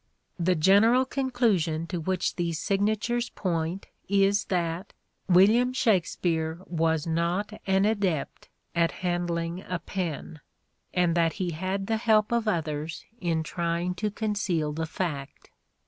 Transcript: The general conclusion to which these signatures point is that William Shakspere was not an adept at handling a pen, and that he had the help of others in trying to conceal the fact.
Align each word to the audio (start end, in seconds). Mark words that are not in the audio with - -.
The 0.39 0.55
general 0.55 1.05
conclusion 1.05 1.85
to 1.85 1.99
which 2.01 2.35
these 2.35 2.57
signatures 2.57 3.29
point 3.29 3.85
is 4.09 4.45
that 4.45 4.93
William 5.29 5.73
Shakspere 5.73 6.59
was 6.65 7.05
not 7.05 7.53
an 7.67 7.85
adept 7.85 8.49
at 8.73 8.91
handling 9.05 9.61
a 9.61 9.77
pen, 9.77 10.41
and 10.91 11.13
that 11.13 11.33
he 11.33 11.51
had 11.51 11.85
the 11.85 11.97
help 11.97 12.31
of 12.31 12.47
others 12.47 13.05
in 13.19 13.43
trying 13.43 13.93
to 13.93 14.09
conceal 14.09 14.73
the 14.73 14.87
fact. 14.87 15.51